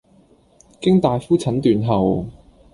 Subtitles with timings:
[0.81, 2.25] 經大夫診斷後